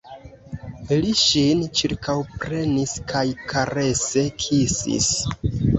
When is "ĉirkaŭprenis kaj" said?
1.81-3.25